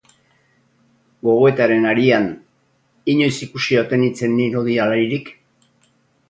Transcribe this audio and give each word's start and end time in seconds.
Gogoetaren 1.27 1.85
harian, 1.89 2.25
inoiz 3.13 3.33
ikusia 3.49 3.85
ote 3.85 4.01
nintzen 4.05 4.35
ni 4.41 4.49
lodi 4.57 4.81
alairik? 4.87 5.31